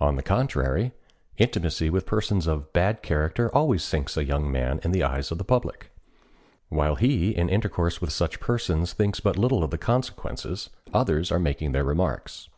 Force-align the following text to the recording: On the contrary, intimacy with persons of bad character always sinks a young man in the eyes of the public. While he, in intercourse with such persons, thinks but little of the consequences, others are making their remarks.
On 0.00 0.16
the 0.16 0.22
contrary, 0.24 0.90
intimacy 1.38 1.88
with 1.88 2.06
persons 2.06 2.48
of 2.48 2.72
bad 2.72 3.04
character 3.04 3.54
always 3.54 3.84
sinks 3.84 4.16
a 4.16 4.24
young 4.24 4.50
man 4.50 4.80
in 4.82 4.90
the 4.90 5.04
eyes 5.04 5.30
of 5.30 5.38
the 5.38 5.44
public. 5.44 5.92
While 6.70 6.96
he, 6.96 7.30
in 7.30 7.48
intercourse 7.48 8.00
with 8.00 8.10
such 8.10 8.40
persons, 8.40 8.94
thinks 8.94 9.20
but 9.20 9.38
little 9.38 9.62
of 9.62 9.70
the 9.70 9.78
consequences, 9.78 10.70
others 10.92 11.30
are 11.30 11.38
making 11.38 11.70
their 11.70 11.84
remarks. 11.84 12.48